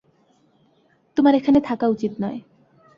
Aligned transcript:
তোমার 1.17 1.33
এখানে 1.35 1.59
থাকা 1.61 1.85
উচিত 1.87 2.13
নয়। 2.19 2.39